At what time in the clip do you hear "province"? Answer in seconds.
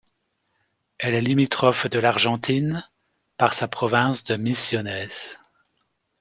3.67-4.23